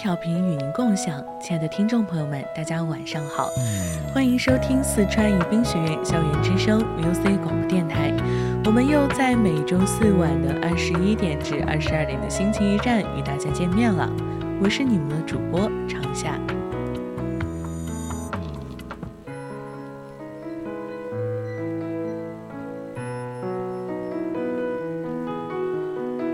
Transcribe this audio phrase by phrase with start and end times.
[0.00, 3.50] 调频与您共享，亲爱的听众朋友们，大家晚上好，
[4.14, 8.10] 欢迎收听四川宜宾学院校园之声 VOC 广播电台。
[8.64, 14.10] 我们又在每周四晚的二十一点至二十二点的心情驿站与大家见面了，
[14.62, 16.34] 我是你们的主播长夏。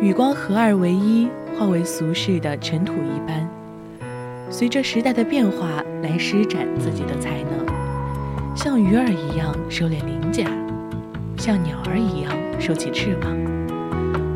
[0.01, 1.29] 与光合二为一。
[1.59, 3.49] 化为俗世的尘土一般，
[4.51, 10.45] 随着时代的变化来施展自己的才能，像鱼儿一样收敛鳞甲，
[11.39, 13.31] 像鸟儿一样收起翅膀。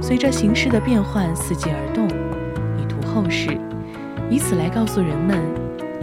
[0.01, 2.09] 随着形势的变换，伺机而动，
[2.79, 3.51] 以图后世，
[4.31, 5.39] 以此来告诉人们，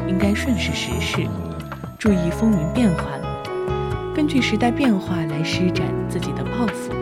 [0.08, 1.28] 应该顺势时势，
[1.98, 3.20] 注意风云变幻，
[4.14, 6.94] 根据时代变化来施展自己的抱负。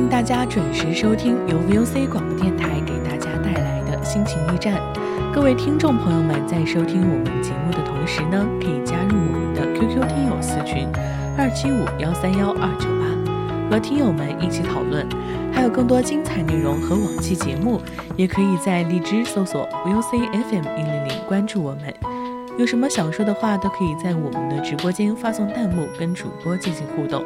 [0.00, 4.80] 迎大家准时收听由 VOC 广播电台给大家带来的心情驿站。
[5.30, 10.88] 各位听众朋友们，在收听我们节目的同时呢，可以加入我们的 QQ 听友私群
[11.36, 15.06] 二七五幺三幺二九八，和听友们一起讨论。
[15.52, 17.78] 还有更多精彩内容和往期节目，
[18.16, 21.92] 也可以在荔枝搜索 VOC FM 一零零关注我们。
[22.58, 27.22] 有什么想说的话，都可以在我们的直播间发送弹幕，跟主播进行互动。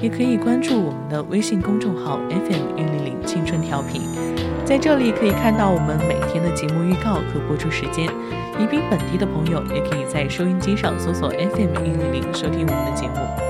[0.00, 4.02] 也可以关注我们的微信公众号 FM 一零零青春调频，
[4.64, 8.06] 在这里可以看到我们每天的节目预告和播出时间。
[8.58, 13.49] 宜宾本地的朋友也可以在收音机上搜索 FM 一零零收听我们的节目。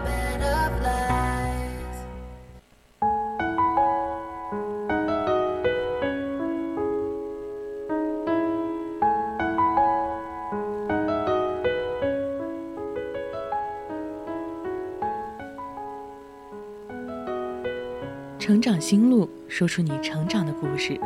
[18.91, 20.99] 心路，说出你成长的故事。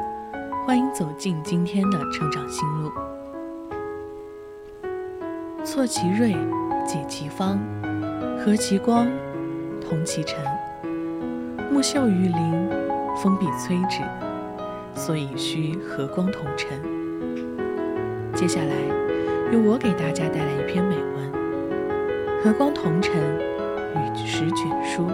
[0.65, 2.91] 欢迎走进今天的成长心路。
[5.63, 6.31] 错其锐，
[6.83, 7.59] 解其方，
[8.39, 9.07] 和其光，
[9.79, 10.43] 同其尘。
[11.71, 12.69] 木秀于林，
[13.17, 14.01] 风必摧之，
[14.95, 16.81] 所以需和光同尘。
[18.33, 18.73] 接下来，
[19.51, 21.31] 由我给大家带来一篇美文：
[22.43, 23.13] 和光同尘，
[23.93, 25.07] 与时卷书。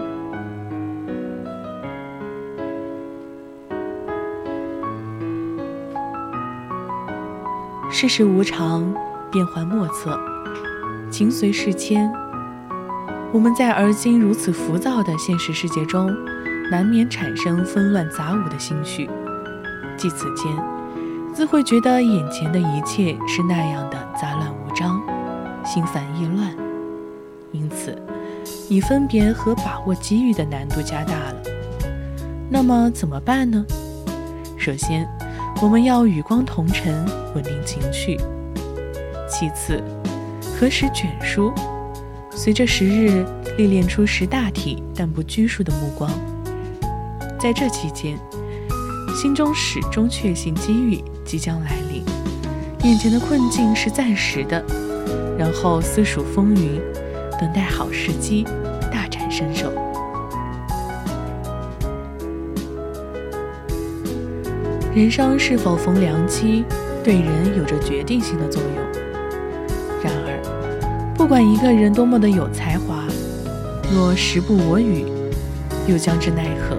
[8.02, 8.92] 世事无常，
[9.30, 10.18] 变幻莫测，
[11.08, 12.12] 情随事迁。
[13.32, 16.12] 我们在而今如此浮躁的现实世界中，
[16.68, 19.08] 难免产生纷乱杂舞的心绪。
[19.96, 20.52] 即此间，
[21.32, 25.00] 自会觉得眼前的一切是那样的杂乱无章，
[25.64, 26.52] 心烦意乱。
[27.52, 27.96] 因此，
[28.68, 31.36] 你分别和把握机遇的难度加大了。
[32.50, 33.64] 那么怎么办呢？
[34.58, 35.08] 首先，
[35.62, 36.92] 我们要与光同尘，
[37.36, 38.16] 稳定情绪。
[39.28, 39.80] 其次，
[40.58, 41.52] 何时卷书？
[42.32, 43.24] 随着时日
[43.56, 46.10] 历练出识大体但不拘束的目光。
[47.38, 48.18] 在这期间，
[49.14, 52.02] 心中始终确信机遇即将来临，
[52.82, 54.60] 眼前的困境是暂时的，
[55.38, 56.80] 然后私数风云，
[57.40, 58.44] 等待好时机，
[58.90, 59.72] 大展身手。
[64.94, 66.66] 人生是否逢良机，
[67.02, 68.74] 对人有着决定性的作用。
[70.04, 73.02] 然而，不管一个人多么的有才华，
[73.90, 75.06] 若时不我与，
[75.86, 76.76] 又将之奈何？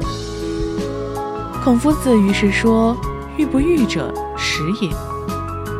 [1.63, 2.95] 孔夫子于是说
[3.35, 4.91] ：“遇不遇者，时也。”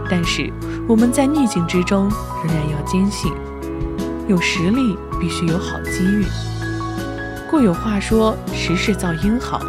[0.09, 0.51] 但是
[0.87, 2.09] 我们在逆境之中，
[2.43, 3.31] 仍然要坚信，
[4.27, 6.25] 有实力必须有好机遇。
[7.47, 9.61] 故有话说：“时势造英豪。”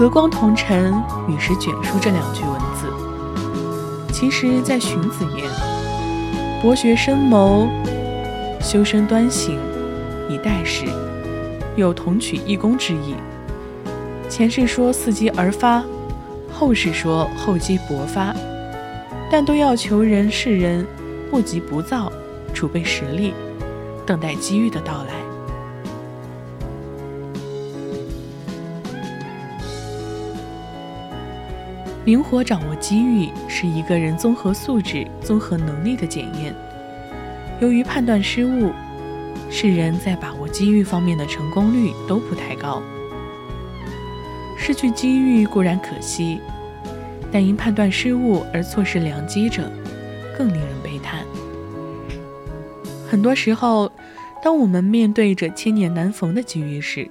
[0.00, 0.94] 和光同尘，
[1.28, 2.86] 与时卷舒这两句文字，
[4.10, 5.46] 其实在荀子言
[6.62, 7.68] ：“博学深谋，
[8.62, 9.58] 修身端行，
[10.26, 10.86] 以待时。”
[11.76, 13.14] 有同取异功之意。
[14.26, 15.84] 前世说伺机而发，
[16.50, 18.34] 后世说厚积薄发，
[19.30, 20.86] 但都要求人世人
[21.30, 22.10] 不急不躁，
[22.54, 23.34] 储备实力，
[24.06, 25.19] 等待机遇的到来。
[32.06, 36.54] 灵活掌握机遇是一个人综合素质、综合能力的检验。
[37.60, 38.72] 由于判断失误，
[39.50, 42.82] 世人在把握机遇方面的成功率都不太高。
[44.56, 46.40] 失去机遇固然可惜，
[47.30, 49.70] 但因判断失误而错失良机者，
[50.38, 51.22] 更令人悲叹。
[53.06, 53.92] 很多时候，
[54.42, 57.10] 当我们面对着千年难逢的机遇时，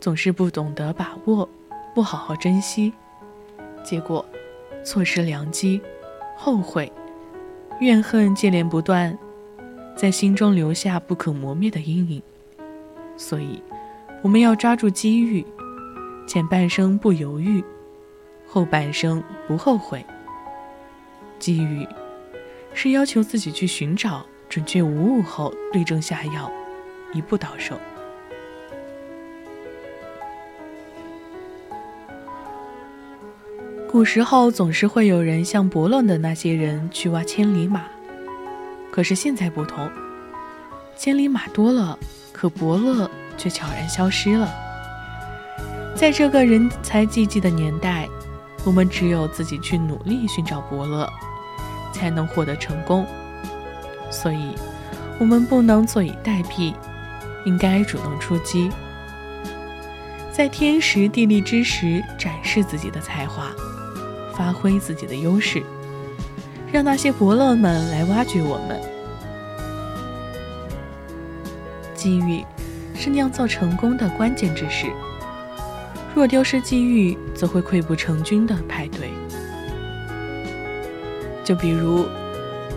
[0.00, 1.48] 总是不懂得把握，
[1.94, 2.92] 不好好珍惜。
[3.82, 4.24] 结果，
[4.84, 5.80] 错失良机，
[6.36, 6.90] 后悔，
[7.80, 9.16] 怨恨接连不断，
[9.96, 12.22] 在心中留下不可磨灭的阴影。
[13.16, 13.62] 所以，
[14.22, 15.44] 我们要抓住机遇，
[16.26, 17.62] 前半生不犹豫，
[18.46, 20.04] 后半生不后悔。
[21.38, 21.86] 机遇，
[22.74, 26.50] 是要求自己去寻找，准确无误后对症下药，
[27.12, 27.78] 一步到手。
[33.90, 37.82] 古时候总是会有人像伯乐的那些人去挖千里马，
[38.92, 39.90] 可是现在不同，
[40.96, 41.98] 千里马多了，
[42.32, 44.48] 可伯乐却悄然消失了。
[45.96, 48.08] 在这个人才济济的年代，
[48.64, 51.10] 我们只有自己去努力寻找伯乐，
[51.92, 53.04] 才能获得成功。
[54.08, 54.54] 所以，
[55.18, 56.72] 我们不能坐以待毙，
[57.44, 58.70] 应该主动出击，
[60.30, 63.50] 在天时地利之时展示自己的才华。
[64.40, 65.62] 发挥自己的优势，
[66.72, 68.80] 让那些伯乐们来挖掘我们。
[71.94, 72.42] 机遇
[72.94, 74.86] 是酿造成功的关键之事，
[76.14, 79.10] 若丢失机遇，则会溃不成军的派对。
[81.44, 82.06] 就比如，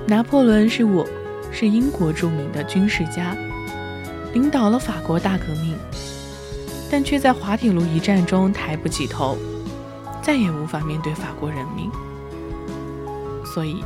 [0.05, 1.07] 拿破仑是我，
[1.49, 3.37] 是英国著名的军事家，
[4.33, 5.77] 领导了法国大革命，
[6.91, 9.37] 但却在滑铁卢一战中抬不起头。
[10.23, 11.91] 再也无法面对法国人民，
[13.45, 13.83] 所以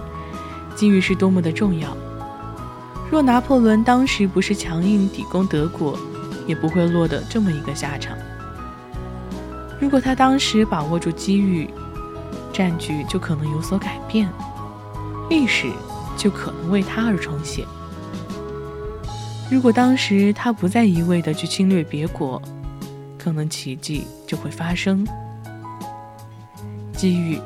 [0.75, 1.97] 机遇是多么的重要。
[3.09, 5.97] 若拿破仑当时不是强硬抵攻德国，
[6.45, 8.15] 也不会落得这么一个下场。
[9.79, 11.69] 如果他当时把握住机遇，
[12.53, 14.29] 战局就可能有所改变，
[15.29, 15.67] 历史
[16.15, 17.65] 就可能为他而重写。
[19.49, 22.41] 如果当时他不再一味的去侵略别国，
[23.17, 25.07] 可能奇迹就会发生。
[26.97, 27.39] 机遇，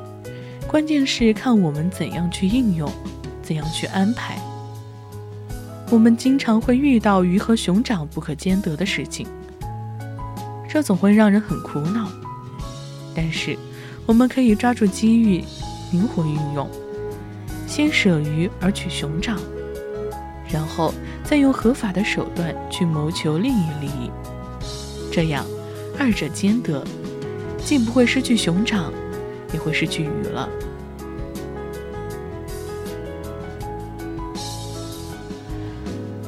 [0.66, 2.90] 关键是看我们怎样去应用，
[3.44, 4.40] 怎样去安排。
[5.92, 9.28] 我们经常会遇到鱼和熊掌不可兼得的事情，
[10.70, 12.10] 这总会让人很苦恼。
[13.14, 13.58] 但是，
[14.06, 15.44] 我们可以抓住机遇，
[15.92, 16.66] 灵活运用，
[17.68, 19.38] 先舍鱼而取熊掌，
[20.50, 20.94] 然后
[21.26, 24.10] 再用合法的手段去谋求另一利益。
[25.12, 25.46] 这样，
[26.00, 26.86] 二者兼得，
[27.66, 28.94] 既不会失去熊掌。
[29.54, 30.48] 也会失去鱼了。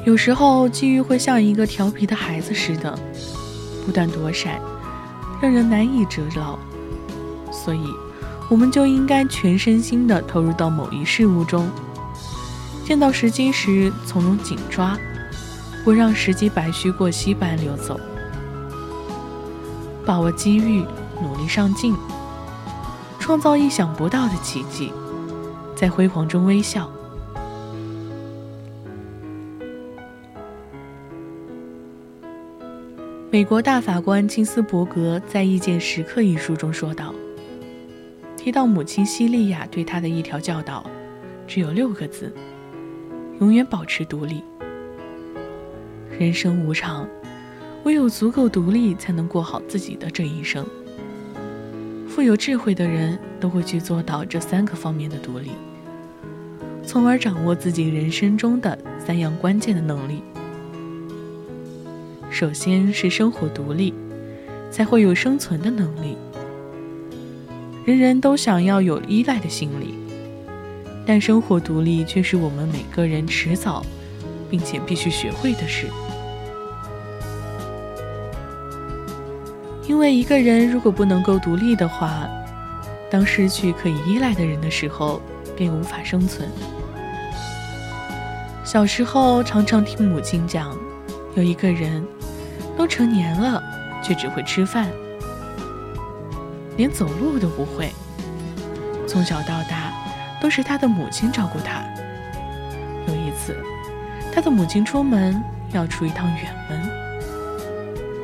[0.04, 2.98] 有时候机遇会像一个调皮的孩子似的，
[3.86, 4.60] 不断躲闪，
[5.40, 6.58] 让人难以折牢。
[7.50, 7.86] 所以，
[8.50, 11.66] 我们就应该全身心的投入到某一事物中，
[12.84, 14.98] 见到时机时从容紧抓，
[15.82, 17.98] 不让时机白驹过隙般流走。
[20.04, 20.84] 把握机遇，
[21.22, 21.96] 努力上进。
[23.24, 24.92] 创造意想不到的奇迹，
[25.74, 26.92] 在辉煌中微笑。
[33.30, 37.14] 美国大法官金斯伯格在《意见时刻》一书中说道
[38.36, 40.84] ：“提到母亲西利亚对他的一条教导，
[41.46, 42.30] 只有六个字：
[43.40, 44.44] 永远保持独立。
[46.10, 47.08] 人生无常，
[47.84, 50.62] 唯有足够独立，才能过好自己的这一生。
[52.14, 55.50] 富有智慧的人都会去做到这三个方面的独立，
[56.86, 60.22] 从而掌握自己人生中的三样关键的能力。”
[62.30, 63.92] 首先是生活独立，
[64.70, 66.16] 才会有生存的能力。
[67.84, 69.94] 人人都想要有依赖的心理，
[71.04, 73.84] 但生活独立却是我们每个人迟早，
[74.48, 75.88] 并且必须学会的事。
[79.94, 82.28] 因为一个人如果不能够独立的话，
[83.08, 85.22] 当失去可以依赖的人的时候，
[85.56, 86.50] 便无法生存。
[88.64, 90.76] 小时候常常听母亲讲，
[91.36, 92.04] 有一个人。
[92.76, 93.62] 都成年了，
[94.02, 94.88] 却只会吃饭，
[96.76, 97.92] 连走路都不会。
[99.06, 99.92] 从小到大，
[100.42, 101.84] 都是他的母亲照顾他。
[103.06, 103.56] 有一次，
[104.34, 106.90] 他的母亲出门要出一趟远门，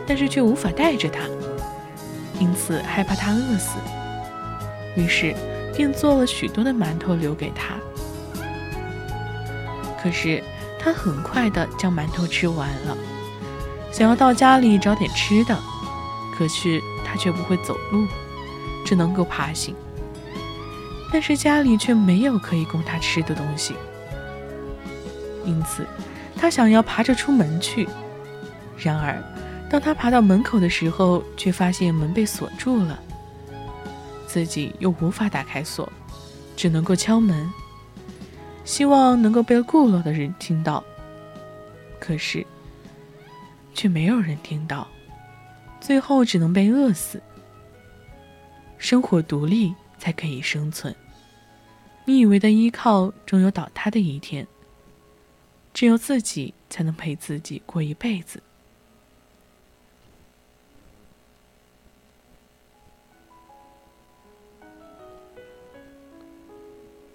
[0.05, 1.21] 但是却无法带着他，
[2.41, 3.79] 因此害怕他饿死，
[4.97, 5.33] 于是
[5.77, 7.77] 便做了许多的馒头留给他。
[10.03, 10.43] 可是
[10.79, 12.97] 他很快的将馒头吃完了。
[13.93, 15.59] 想要到家里找点吃的，
[16.37, 18.07] 可是他却不会走路，
[18.87, 19.75] 只能够爬行。
[21.13, 23.75] 但是家里却没有可以供他吃的东西，
[25.45, 25.85] 因此
[26.37, 27.89] 他想要爬着出门去。
[28.79, 29.23] 然而，
[29.71, 33.01] 当他爬到门口的时候，却发现门被锁住了，
[34.27, 35.91] 自己又无法打开锁，
[36.57, 37.49] 只能够敲门，
[38.65, 40.85] 希望能够被雇了的人听到。
[41.99, 42.45] 可是。
[43.73, 44.87] 却没有人听到，
[45.81, 47.23] 最后只能被饿死。
[48.77, 50.95] 生活独立才可以生存。
[52.05, 54.47] 你以为的依靠，终有倒塌的一天。
[55.73, 58.43] 只有自己才能陪自己过一辈子。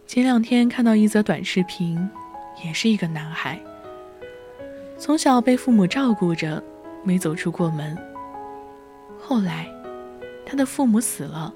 [0.08, 2.10] 前两天看到一则短视频，
[2.64, 3.60] 也是一个男孩。
[4.98, 6.64] 从小被父母照顾着，
[7.04, 7.98] 没走出过门。
[9.20, 9.68] 后来，
[10.46, 11.52] 他的父母死了，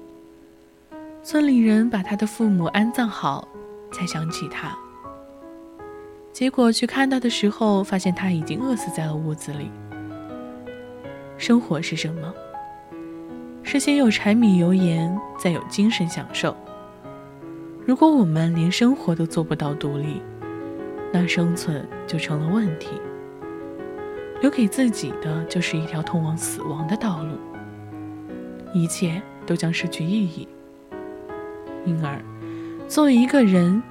[1.22, 3.46] 村里人把他的父母安葬好，
[3.92, 4.76] 才想起他。
[6.32, 9.70] 结果去看他的时候，发现他已经饿死在了屋子里。
[11.38, 12.34] 生活是什么？
[13.62, 16.54] 是先有柴米油盐，再有精神享受。
[17.90, 20.22] 如果我们连生活都做不到独立，
[21.12, 22.90] 那生存就成了问题。
[24.40, 27.36] 留给自己的就是一条通往死亡的道路，
[28.72, 30.46] 一切都将失去意义。
[31.84, 32.22] 因而，
[32.86, 33.82] 作为一个人，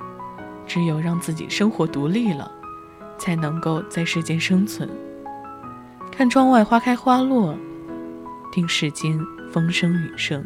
[0.65, 2.49] 只有让自己生活独立了，
[3.17, 4.89] 才能够在世间生存。
[6.09, 7.53] 看窗外花开花落，
[8.53, 9.19] 听世间
[9.51, 10.41] 风声雨声。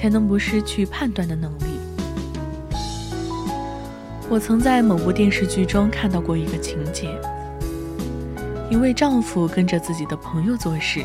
[0.00, 1.64] 才能不失去判断的能力。
[4.30, 7.10] 我曾在某部电视剧中看到过一个情节：
[8.70, 11.04] 一位丈夫跟着自己的朋友做事，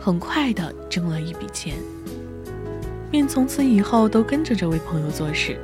[0.00, 1.76] 很快的挣了一笔钱，
[3.12, 5.56] 便从此以后都跟着这位朋友做事。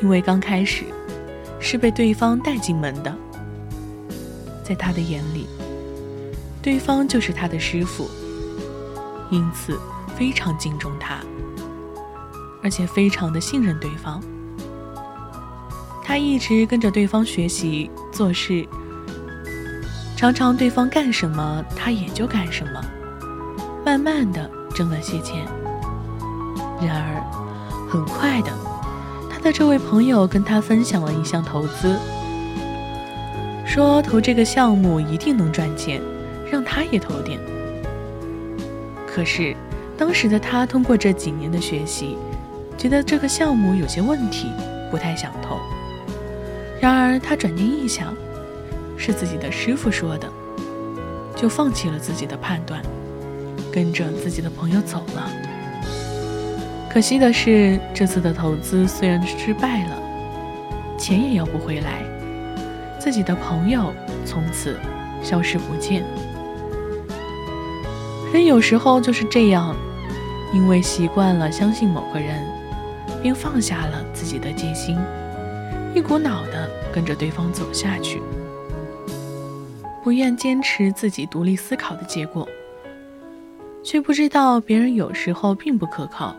[0.00, 0.84] 因为刚开始
[1.58, 3.12] 是被对方带进门的，
[4.62, 5.48] 在他的眼里，
[6.62, 8.08] 对方就是他的师傅。
[9.30, 9.78] 因此，
[10.20, 11.16] 非常敬重他，
[12.62, 14.22] 而且非常的信任对方。
[16.04, 18.68] 他一直跟着对方学习做事，
[20.18, 22.84] 常常对方干什么，他也就干什么，
[23.82, 25.46] 慢慢的挣了些钱。
[26.82, 28.52] 然而，很快的，
[29.30, 31.98] 他的这位朋友跟他分享了一项投资，
[33.64, 36.02] 说投这个项目一定能赚钱，
[36.52, 37.40] 让他也投点。
[39.06, 39.56] 可是，
[40.00, 42.16] 当时的他通过这几年的学习，
[42.78, 44.48] 觉得这个项目有些问题，
[44.90, 45.58] 不太想投。
[46.80, 48.16] 然而他转念一想，
[48.96, 50.26] 是自己的师傅说的，
[51.36, 52.80] 就放弃了自己的判断，
[53.70, 55.30] 跟着自己的朋友走了。
[56.90, 59.98] 可惜的是，这次的投资虽然失败了，
[60.96, 62.02] 钱也要不回来，
[62.98, 63.92] 自己的朋友
[64.24, 64.80] 从此
[65.22, 66.02] 消失不见。
[68.32, 69.76] 人有时候就是这样，
[70.52, 72.44] 因为习惯了相信某个人，
[73.22, 74.98] 便放下了自己的戒心，
[75.94, 78.20] 一股脑的跟着对方走下去，
[80.02, 82.48] 不愿坚持自己独立思考的结果，
[83.84, 86.34] 却不知道别人有时候并不可靠。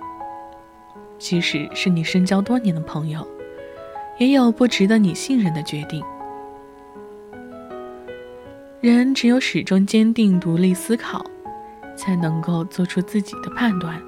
[1.18, 3.26] 即使是你深交多年的朋友，
[4.18, 6.04] 也有不值得你信任的决定。
[8.82, 11.24] 人只有始终坚定独立思考。
[12.02, 14.02] 才能够做出自己的判断，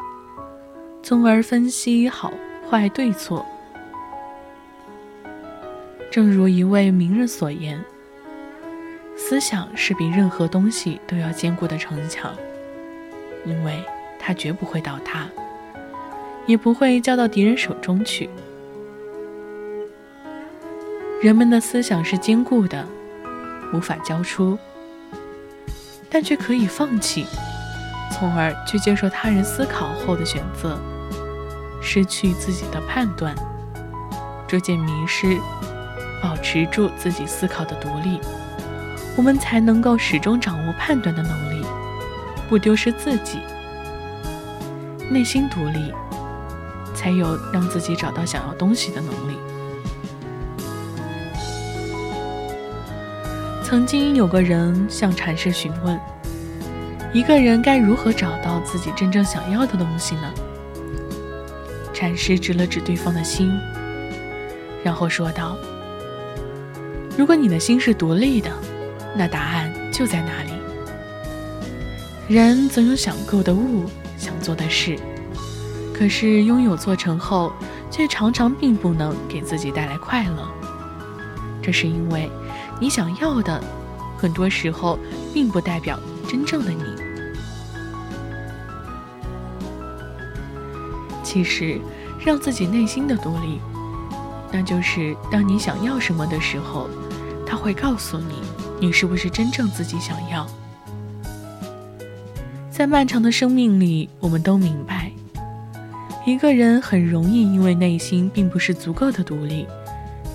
[1.03, 2.33] 从而分析好
[2.67, 3.45] 坏对错。
[6.09, 7.79] 正如一位名人所言
[9.15, 12.33] ：“思想是比任何东西都要坚固的城墙，
[13.45, 13.79] 因为
[14.17, 15.27] 它绝不会倒塌，
[16.47, 18.27] 也不会交到敌人手中去。”
[21.21, 22.87] 人们的思想是坚固的，
[23.71, 24.57] 无法交出，
[26.09, 27.27] 但却可以放弃。
[28.13, 30.79] 从而去接受他人思考后的选择，
[31.81, 33.35] 失去自己的判断，
[34.47, 35.37] 逐渐迷失，
[36.21, 38.21] 保持住自己思考的独立，
[39.17, 41.65] 我们才能够始终掌握判断的能力，
[42.47, 43.39] 不丢失自己。
[45.09, 45.91] 内心独立，
[46.95, 49.37] 才有让自己找到想要东西的能力。
[53.63, 55.99] 曾经有个人向禅师询问。
[57.13, 60.33] 一个人该如何找到自己真正想要的东西呢？
[61.93, 63.55] 禅师指了指对方的心，
[64.83, 65.55] 然后说道
[67.15, 68.49] ：“如果你的心是独立的，
[69.15, 70.53] 那答案就在那里。
[72.27, 73.85] 人总有想购的物，
[74.17, 74.97] 想做的事，
[75.93, 77.53] 可是拥有做成后，
[77.91, 80.47] 却常常并不能给自己带来快乐。
[81.61, 82.27] 这是因为，
[82.79, 83.63] 你想要的，
[84.17, 84.97] 很多时候
[85.31, 86.83] 并不代表真正的你。”
[91.33, 91.81] 其实，
[92.23, 93.59] 让自己内心的独立，
[94.51, 96.87] 那就是当你想要什么的时候，
[97.43, 98.35] 他会告诉你，
[98.79, 100.45] 你是不是真正自己想要。
[102.69, 105.11] 在漫长的生命里，我们都明白，
[106.23, 109.65] 一个人很容易因为内心并不是足够的独立，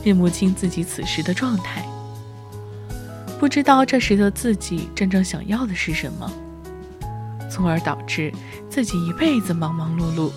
[0.03, 1.87] 认不清自己此时的状态，
[3.39, 6.29] 不知道这时的自己真正想要的是什么，
[7.49, 8.33] 从而导致
[8.69, 10.33] 自己一辈子忙忙碌碌。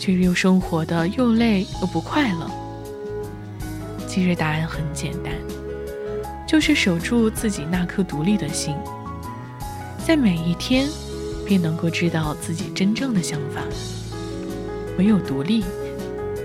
[0.00, 2.50] 却又生活的又累又不快乐。
[4.08, 5.32] 其实答案很简单，
[6.48, 8.74] 就是守住自己那颗独立的心，
[10.04, 10.88] 在每一天
[11.46, 13.60] 便能够知道自己真正的想法。
[14.98, 15.62] 唯有独立，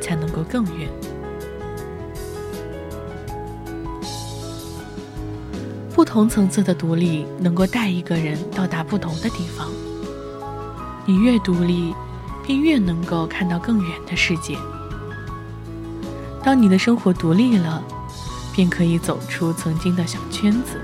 [0.01, 0.89] 才能够更远。
[5.93, 9.69] 不同层次的独立，能够带一个人到达不同的地方。
[11.05, 11.93] 你越独立。
[12.45, 14.57] 便越能够看到更远的世界。
[16.43, 17.83] 当你的生活独立了，
[18.53, 20.79] 便可以走出曾经的小圈子，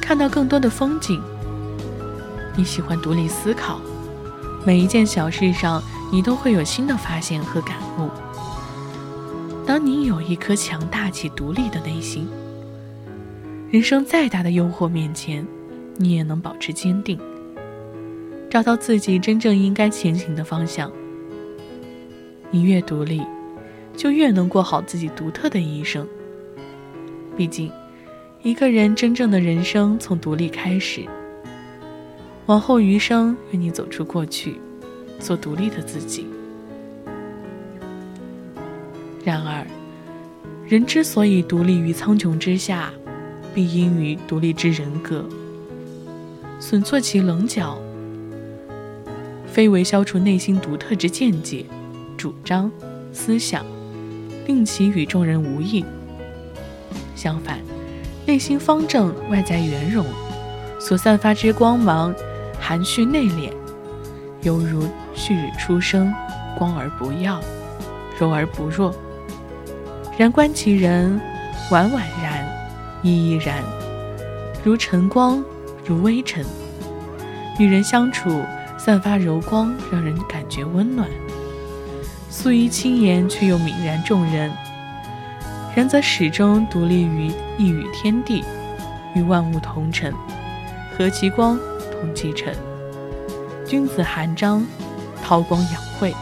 [0.00, 1.22] 看到更多的风景。
[2.56, 3.80] 你喜欢独立思考，
[4.64, 8.08] 每一件小事上你都会有新的发现和感悟。
[9.66, 12.28] 当你有一颗强大且独立的内心，
[13.70, 15.46] 人生再大的诱惑面前，
[15.96, 17.18] 你也能保持坚定。
[18.52, 20.92] 找到自己真正应该前行的方向。
[22.50, 23.22] 你越独立，
[23.96, 26.06] 就越能过好自己独特的一生。
[27.34, 27.72] 毕竟，
[28.42, 31.06] 一个人真正的人生从独立开始。
[32.44, 34.60] 往后余生，愿你走出过去，
[35.18, 36.26] 做独立的自己。
[39.24, 39.66] 然而，
[40.68, 42.92] 人之所以独立于苍穹之下，
[43.54, 45.24] 必因于独立之人格，
[46.60, 47.80] 损错其棱角。
[49.52, 51.66] 非为消除内心独特之见解、
[52.16, 52.70] 主张、
[53.12, 53.62] 思想，
[54.46, 55.84] 令其与众人无异。
[57.14, 57.58] 相反，
[58.24, 60.06] 内心方正，外在圆融，
[60.80, 62.14] 所散发之光芒，
[62.58, 63.52] 含蓄内敛，
[64.40, 66.10] 犹如旭日初升，
[66.56, 67.38] 光而不耀，
[68.18, 68.94] 柔而不弱。
[70.16, 71.20] 然观其人，
[71.70, 72.42] 婉婉然，
[73.02, 73.62] 依依然，
[74.64, 75.44] 如晨光，
[75.84, 76.42] 如微尘。
[77.58, 78.42] 与人相处。
[78.84, 81.06] 散发柔光，让人感觉温暖；
[82.28, 84.50] 素衣轻颜，却又泯然众人。
[85.76, 88.42] 然则始终独立于一隅天地，
[89.14, 90.12] 与万物同尘，
[90.98, 91.56] 和其光，
[91.92, 92.52] 同其尘。
[93.64, 94.66] 君子含章，
[95.22, 96.12] 韬光养晦。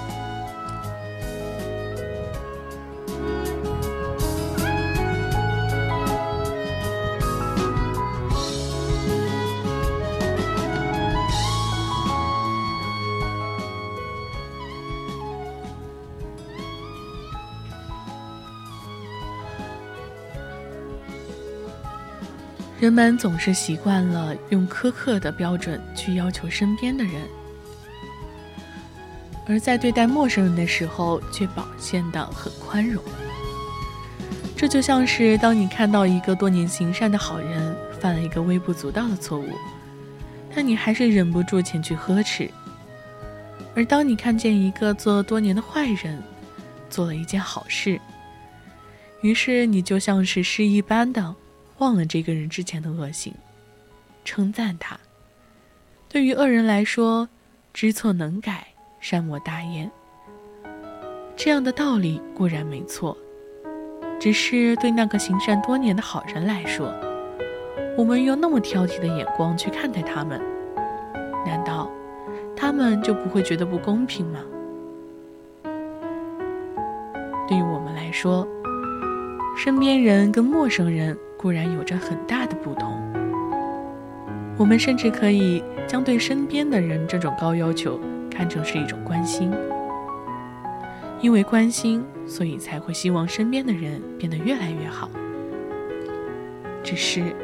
[22.81, 27.21] 人们总是习惯了用苛刻的标准去要求身边的人，
[29.47, 33.05] 而在对待陌生人的时候却表现得很宽容。
[34.57, 39.51] 这就像是当你看到一个多年行善的好人犯了一个微不足道的错误，
[40.55, 42.47] 但你还是忍不住前去呵斥；
[43.75, 46.19] 而当你看见一个做多年的坏人
[46.89, 48.01] 做了一件好事，
[49.21, 51.35] 于是你就像是诗一般的。
[51.81, 53.33] 忘了这个人之前的恶行，
[54.23, 55.01] 称赞他。
[56.11, 57.27] 对于恶人来说，
[57.73, 58.67] 知错能改，
[59.01, 59.91] 善莫大焉。
[61.35, 63.17] 这样的道理固然没错，
[64.21, 66.93] 只是对那个行善多年的好人来说，
[67.97, 70.39] 我们用那么挑剔的眼光去看待他们，
[71.47, 71.91] 难道
[72.55, 74.41] 他们就不会觉得不公平吗？
[77.49, 78.47] 对于我们来说，
[79.57, 81.19] 身边人跟陌生人。
[81.41, 83.01] 固然有着很大的不同，
[84.59, 87.99] 我们甚至可以将对身边的人这种高要求
[88.31, 89.51] 看成是一种关心，
[91.23, 95.09] 因为关心，所以才会希望身边的人变得越来越好。
[96.85, 97.35] 只是，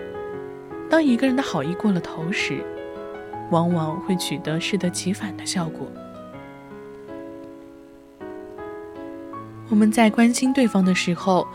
[0.90, 2.62] 当一个人的好意过了头时，
[3.50, 5.90] 往往会取得适得其反的效果。
[9.68, 11.46] 我们在关心对方的时候。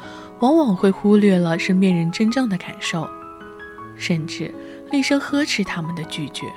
[0.41, 3.07] 往往会忽略了身边人真正的感受，
[3.95, 4.51] 甚至
[4.89, 6.47] 厉声呵斥他们的拒绝。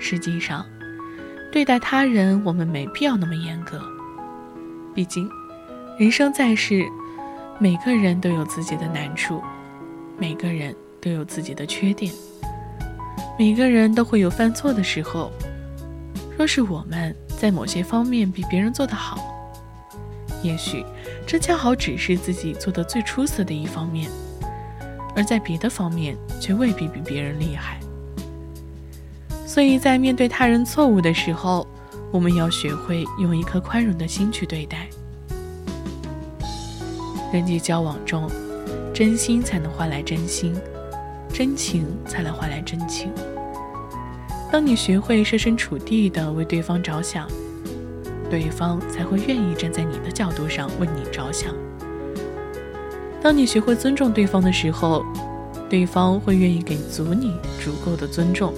[0.00, 0.66] 实际上，
[1.52, 3.80] 对待他人，我们没必要那么严格。
[4.96, 5.30] 毕竟，
[5.96, 6.84] 人生在世，
[7.60, 9.40] 每个人都有自己的难处，
[10.18, 12.12] 每个人都有自己的缺点，
[13.38, 15.30] 每个人都会有犯错的时候。
[16.36, 19.18] 若是我们在某些方面比别人做得好，
[20.42, 20.84] 也许，
[21.26, 24.10] 这恰好只是自己做的最出色的一方面，
[25.14, 27.78] 而在别的方面却未必比别人厉害。
[29.46, 31.66] 所以在面对他人错误的时候，
[32.10, 34.88] 我们要学会用一颗宽容的心去对待。
[37.32, 38.30] 人际交往中，
[38.94, 40.54] 真心才能换来真心，
[41.32, 43.12] 真情才能换来真情。
[44.56, 47.28] 当你学会设身处地的为对方着想。
[48.30, 51.54] 对方才会愿意站在你的角度上为你着想。
[53.20, 55.04] 当你学会尊重对方的时候，
[55.68, 58.54] 对方会愿意给足你足够的尊重。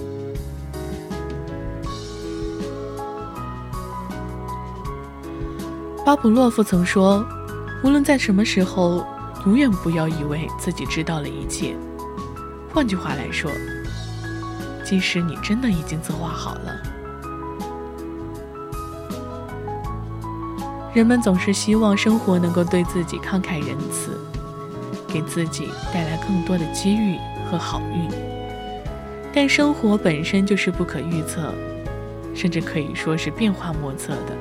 [6.05, 7.27] 巴甫洛夫曾说
[7.83, 9.05] ：“无论在什么时候，
[9.45, 11.75] 永远不要以为自己知道了一切。”
[12.73, 13.51] 换句话来说，
[14.89, 16.75] 即使你真的已经策划好了。
[20.95, 24.19] 人们总是希望生活能够对自己慷慨仁慈，
[25.07, 28.09] 给自己带来更多的机遇和好运。
[29.31, 31.53] 但生活本身就是不可预测，
[32.33, 34.35] 甚至可以说是变化莫测的。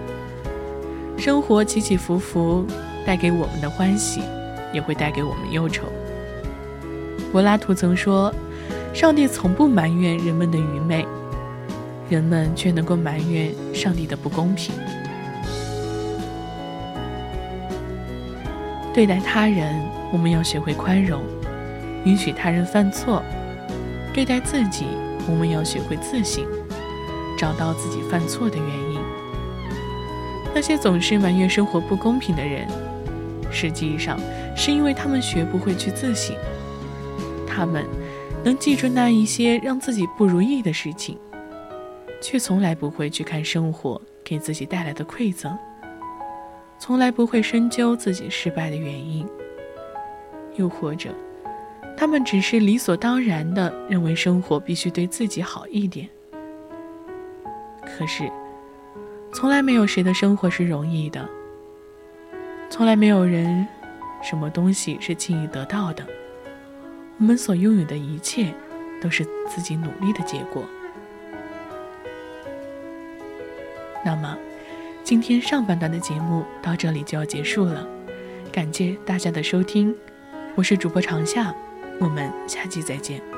[1.19, 2.65] 生活起起伏伏，
[3.05, 4.23] 带给我们的欢喜，
[4.73, 5.85] 也会带给我们忧愁。
[7.31, 8.33] 柏拉图曾说
[8.95, 11.07] ：“上帝从不埋怨人们的愚昧，
[12.09, 14.75] 人们却能够埋怨上帝的不公平。”
[18.93, 19.81] 对待他人，
[20.13, 21.23] 我们要学会宽容，
[22.05, 23.23] 允许他人犯错；
[24.13, 24.87] 对待自己，
[25.29, 26.45] 我们要学会自省，
[27.39, 28.99] 找到自己犯错的原因。
[30.53, 32.67] 那些总是埋怨生活不公平的人，
[33.53, 34.19] 实际上
[34.57, 36.35] 是因为他们学不会去自省。
[37.47, 37.85] 他们
[38.49, 41.19] 能记住那一些让自己不如意的事情，
[42.19, 45.55] 却从来不会去看生活给自己带来的馈赠。
[46.79, 49.27] 从来不会深究自己失败的原因，
[50.57, 51.15] 又或者，
[51.95, 56.09] 他们只是理所当然的认为生活必须对自己好一点。
[57.83, 58.33] 可是，
[59.31, 61.29] 从来没有谁的生活是容易的，
[62.71, 63.69] 从来没有人，
[64.23, 66.03] 什么东西是轻易得到的。
[67.19, 68.55] 我们所拥有的一切，
[69.03, 70.65] 都是自己努力的结果。
[74.05, 74.37] 那么。
[75.05, 77.89] 今天上半段的节目到这里就要结束了，
[78.53, 79.97] 感谢大家的收听，
[80.55, 81.55] 我是主播长夏，
[81.99, 83.38] 我们下期再见。